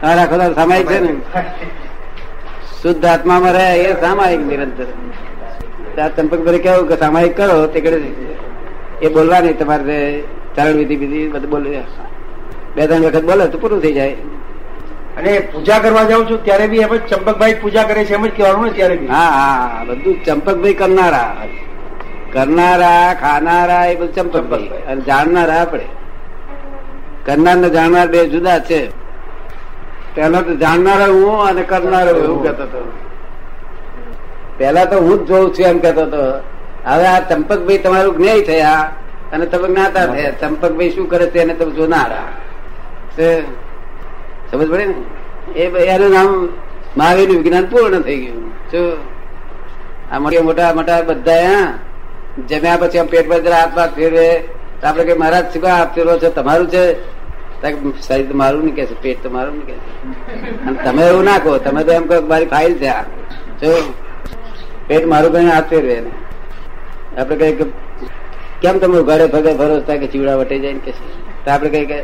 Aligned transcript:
તમારે 0.00 0.16
રાખો 0.16 0.36
તો 0.36 0.54
સામાયિક 0.54 0.86
છે 0.86 1.00
ને? 1.00 1.14
શુદ્ધ 2.82 3.04
આત્મામાં 3.04 3.52
રહે 3.52 3.74
એ 3.74 4.00
સામાયિક 4.00 4.40
નિરંતર. 4.40 4.84
ત્યાં 5.94 6.16
ચંપકભાઈ 6.16 6.58
કેવું 6.58 6.88
કે 6.88 6.96
સામાયિક 6.96 7.36
કરો 7.36 7.66
તે 7.66 7.80
કરે 7.80 8.02
એ 9.02 9.08
બોલવા 9.08 9.40
નહીં 9.40 9.58
તમારે 9.58 10.22
ચરણ 10.56 10.72
વિધિ 10.72 10.96
વિધિ 10.96 11.28
બધું 11.28 11.50
બોલે. 11.50 11.82
બે 12.76 12.86
ત્રણ 12.86 13.00
વખત 13.00 13.24
બોલે 13.24 13.46
તો 13.46 13.58
પૂરું 13.58 13.82
થઈ 13.82 13.92
જાય. 13.92 14.16
અને 15.16 15.38
પૂજા 15.38 15.78
કરવા 15.78 16.04
જાઉં 16.04 16.30
છું 16.30 16.44
ત્યારે 16.44 16.66
બી 16.66 16.76
એમ 16.76 16.96
જ 16.96 17.00
ચંપકભાઈ 17.00 17.54
પૂજા 17.54 17.82
કરે 17.82 18.04
છે 18.04 18.14
એમ 18.14 18.26
જ 18.26 18.30
કહેવાનું 18.36 18.64
ને 18.64 18.70
ત્યારે 18.70 18.96
બી. 18.96 19.06
હા 19.06 19.30
હા 19.30 19.84
બધું 19.84 20.24
ચંપકભાઈ 20.24 20.74
કરનારા. 20.74 21.36
કરનારા 22.32 23.14
ખાનારા 23.14 23.86
એ 23.86 23.94
બધું 23.94 24.14
ચંપકભાઈ. 24.14 24.68
અને 24.88 25.00
જાણનારા 25.00 25.60
આપણે. 25.60 25.84
કરનાર 27.26 27.56
ને 27.56 27.70
જાણનાર 27.70 28.08
બે 28.08 28.28
જુદા 28.28 28.58
છે. 28.58 28.99
પેલા 30.14 30.40
તો 30.40 30.54
જાણનાર 30.56 31.10
હું 31.10 31.42
અને 31.44 31.62
કરનાર 31.62 32.08
એવું 32.08 32.42
કેતો 32.42 32.62
હતો. 32.62 32.80
પેલા 34.58 34.84
તો 34.84 34.96
હું 35.00 35.18
જ 35.18 35.28
જોઉં 35.28 35.54
છું 35.54 35.66
એમ 35.66 35.78
કેતો 35.78 36.02
હતો. 36.02 36.22
હવે 36.86 37.06
આ 37.06 37.20
ચંપકભાઈ 37.20 37.78
તમારું 37.78 38.16
જ્ઞેય 38.16 38.40
થયા 38.40 38.92
અને 39.32 39.46
તમે 39.46 39.68
જ્ઞાતા 39.68 40.06
થયા. 40.06 40.30
ચંપકભાઈ 40.30 40.90
શું 40.90 41.10
કરે 41.10 41.26
છે 41.26 41.38
એને 41.38 41.54
તમે 41.54 41.70
જોનારા. 41.70 42.24
સમજ 44.50 44.70
પડે 44.70 44.86
ને? 44.86 44.94
એ 45.58 45.64
એનું 45.66 46.10
નામ 46.10 46.48
મહાવીર 46.96 47.28
વિજ્ઞાન 47.30 47.66
પૂર્ણ 47.66 48.00
થઈ 48.00 48.16
ગયું. 48.16 48.50
શું 48.70 48.92
આ 50.12 50.18
મોટા 50.18 50.42
મોટા 50.42 50.72
મોટા 50.74 51.02
બધા 51.02 51.74
જમ્યા 52.48 52.76
પછી 52.76 52.98
આમ 52.98 53.06
પર 53.06 53.52
હાથ 53.52 53.76
પાથ 53.76 53.94
ફેરવે 53.94 54.26
આપડે 54.82 55.04
કઈ 55.04 55.18
મહારાજ 55.18 55.46
શું 55.52 55.68
હાથ 55.68 55.94
ફેરવો 55.94 56.18
છે? 56.18 56.28
તમારું 56.34 56.68
છે? 56.68 56.92
કે 56.92 57.19
શરીર 57.62 58.26
તો 58.28 58.34
મારું 58.34 58.62
નહીં 58.64 58.74
કે 58.74 58.84
છે 58.86 58.96
પેટ 59.02 59.22
તો 59.22 59.30
મારું 59.30 59.54
નહીં 59.54 59.66
કે 59.66 59.74
છે 59.74 59.90
અને 60.66 60.78
તમે 60.84 61.02
એવું 61.08 61.24
ના 61.24 61.38
કહો, 61.38 61.58
તમે 61.58 61.84
તો 61.84 61.92
એમ 61.92 62.06
કહો 62.06 62.20
મારી 62.28 62.46
ફાઇલ 62.46 62.72
આ. 62.88 63.02
જો, 63.62 63.70
પેટ 64.86 65.06
મારું 65.06 65.32
કઈ 65.32 65.46
હાથ 65.46 65.68
ફેરવે 65.68 65.96
ને. 66.00 66.10
આપડે 67.20 67.36
કહીએ 67.36 67.54
કે, 67.58 67.64
કેમ 68.62 68.78
તમે 68.78 69.02
ઘરે 69.02 69.26
ભગે 69.26 69.52
થાય 69.86 69.98
કે 69.98 70.06
ચીવડા 70.06 70.36
વટે 70.36 70.58
જાય 70.58 70.72
ને 70.72 70.82
કે 70.84 70.92
તો 71.44 71.50
આપડે 71.50 71.68
કહીએ 71.68 71.84
કે, 71.84 71.98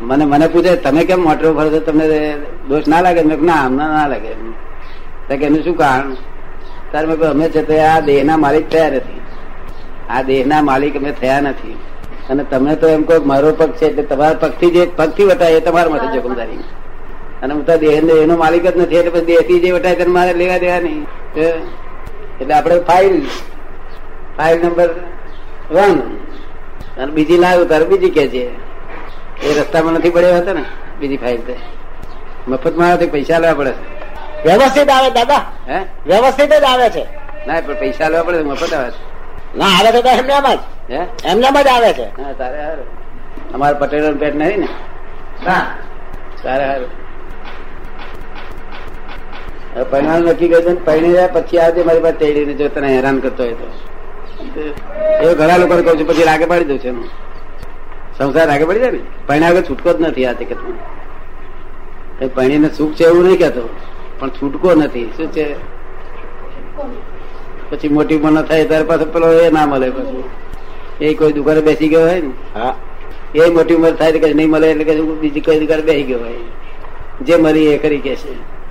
મને 0.00 0.24
મને 0.24 0.46
પૂછે, 0.48 0.76
તમે 0.76 1.04
કેમ 1.04 1.20
મોટરો 1.22 1.54
ભરો 1.54 1.70
છો? 1.70 1.80
તમને 1.80 2.36
દોષ 2.68 2.88
ના 2.88 3.00
લાગે? 3.00 3.22
મેં 3.22 3.44
ના, 3.44 3.64
અમને 3.66 3.84
ના 3.84 4.06
લાગે. 4.06 4.32
કે 5.28 5.44
એનું 5.44 5.62
શું 5.64 5.76
કારણ? 5.76 6.14
તારે 6.92 7.06
મેં 7.06 7.18
અમે 7.30 7.48
છે 7.48 7.62
તે 7.62 7.80
આ 7.80 8.00
દેહના 8.00 8.36
માલિક 8.36 8.68
થયા 8.68 8.90
નથી. 8.90 9.20
આ 10.10 10.22
દેહના 10.22 10.62
માલિક 10.62 10.96
અમે 10.96 11.10
થયા 11.12 11.40
નથી. 11.40 11.76
અને 12.30 12.42
તમે 12.50 12.76
તો 12.76 12.86
એમ 12.94 13.02
કહો 13.08 13.14
મારો 13.30 13.52
પગ 13.60 13.70
છે 13.78 13.86
એટલે 13.90 14.02
તમારા 14.10 14.40
પગથી 14.42 14.70
જે 14.74 14.82
પગથી 14.98 15.28
વટાય 15.30 15.56
એ 15.58 15.60
તમારા 15.66 15.92
માટે 15.94 16.08
જોખમદારી. 16.14 16.64
અને 17.42 17.52
હું 17.54 17.64
તો 17.66 17.74
દેહ 17.78 17.94
એનો 18.24 18.36
માલિક 18.42 18.66
જ 18.66 18.76
નથી 18.76 18.98
એટલે 19.00 19.12
પછી 19.14 19.26
દેહથી 19.30 19.60
જે 19.62 19.72
વટાય 19.76 19.96
તેને 20.00 20.12
મારે 20.16 20.32
લેવા 20.40 20.58
દેવા 20.64 20.80
નહીં 20.84 21.06
એટલે 22.40 22.54
આપણે 22.58 22.76
ફાઇલ 22.90 23.14
ફાઇલ 24.36 24.58
નંબર 24.64 24.90
વન. 25.76 25.98
અને 27.00 27.10
બીજી 27.16 27.40
લાવ્યું 27.44 27.68
તારે 27.72 27.84
બીજી 27.92 28.14
કે 28.16 28.24
છે. 28.32 28.44
એ 29.46 29.48
રસ્તામાં 29.60 29.94
નથી 29.98 30.14
પડ્યો 30.16 30.36
હતા 30.40 30.56
ને 30.58 30.64
બીજી 31.00 31.20
ફાઇલ 31.24 31.40
તો. 31.48 31.54
મફતમાં 32.48 32.90
આવે 32.92 33.06
પૈસા 33.14 33.38
લેવા 33.42 33.58
પડે 33.60 33.72
વ્યવસ્થિત 34.46 34.90
આવે 34.96 35.10
દાદા. 35.18 35.42
હે? 35.70 35.78
વ્યવસ્થિત 36.06 36.52
જ 36.62 36.64
આવે 36.72 36.88
છે. 36.94 37.04
ના 37.46 37.60
પણ 37.66 37.78
પૈસા 37.82 38.08
લેવા 38.08 38.26
પડે 38.26 38.42
મફત 38.50 38.72
આવે 38.74 38.90
છે. 38.94 39.03
ના 39.58 39.64
આવે 39.64 39.90
છે 39.92 40.02
તો 40.02 40.08
એમનામાં 40.08 40.56
જ. 40.56 40.60
હે? 40.90 41.00
એમનામ 41.24 41.56
જ 41.62 41.66
આવે 41.66 41.92
છે. 41.92 42.06
હા 42.22 42.32
તારે 42.32 42.58
હારું. 42.64 42.86
અમારે 43.54 43.76
પટેલ 43.78 44.16
પેટ 44.16 44.34
નહીં 44.34 44.60
ને? 44.60 44.68
તારે 46.42 46.64
હારું. 46.64 46.90
પરિણામ 49.90 50.22
નક્કી 50.22 50.48
કરી 50.48 50.64
દે 50.64 50.72
ને 50.72 50.80
પરણી 50.84 51.12
જાય 51.12 51.26
પછી 51.26 51.58
આવજે 51.58 51.82
મારી 51.82 52.00
પાસે 52.00 52.16
તેડીને 52.16 52.54
જો 52.54 52.68
તને 52.68 52.88
હેરાન 52.96 53.20
કરતો 53.20 53.42
હોય 53.42 53.52
તો. 53.52 53.66
એ 55.22 55.34
ઘણા 55.34 55.56
લોકોને 55.56 55.82
કહું 55.82 55.98
છું 55.98 56.06
પછી 56.06 56.24
રાગે 56.24 56.44
પાડી 56.44 56.64
દઉં 56.64 56.78
છું 56.78 56.88
એનું 56.88 57.08
સંસાર 58.18 58.46
રાગે 58.48 58.64
પડી 58.64 58.78
જાય 58.78 58.90
ને? 58.90 59.00
પરણ્યા 59.26 59.48
આગળ 59.48 59.62
છૂટકો 59.62 59.92
જ 59.92 60.00
નથી 60.00 60.26
આ 60.26 60.32
જગતમાં. 60.32 60.78
કઈ 62.18 62.28
પરણીને 62.28 62.68
સુખ 62.68 62.94
છે 62.94 63.04
એવું 63.04 63.24
નહીં 63.24 63.38
કહેતો. 63.38 63.68
પણ 64.18 64.30
છૂટકો 64.30 64.74
નથી. 64.74 65.12
શું 65.16 65.32
છે? 65.32 65.46
પછી 67.74 67.88
મોટી 67.88 68.14
ઉંમર 68.14 68.32
ન 68.32 68.42
થાય 68.42 68.64
ત્યારે 68.64 68.84
પાછો 68.84 69.04
પેલો 69.04 69.32
એ 69.32 69.50
ના 69.50 69.66
મળે 69.66 69.90
પછી. 69.90 70.24
એ 71.00 71.14
કોઈ 71.14 71.32
દુકાને 71.32 71.60
બેસી 71.60 71.88
ગયો 71.88 72.00
હોય 72.00 72.20
ને? 72.20 72.58
હા. 72.58 72.74
એ 73.34 73.48
મોટી 73.48 73.74
ઉંમર 73.74 73.92
થાય 73.92 74.12
કે 74.12 74.34
નહીં 74.34 74.50
મળે 74.50 74.70
એટલે 74.70 74.84
કે 74.84 75.00
બીજી 75.00 75.40
કોઈ 75.40 75.58
દુકાને 75.58 75.82
બેસી 75.82 76.02
ગયો 76.02 76.18
હોય. 76.18 76.32
જે 77.20 77.36
મળી 77.36 77.66
એ 77.66 77.78
કરી 77.78 77.98
કે 77.98 78.16
છે. 78.16 78.63